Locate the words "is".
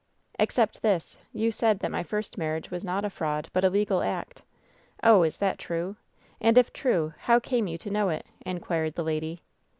5.21-5.37